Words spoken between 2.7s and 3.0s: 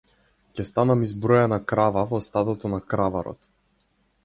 на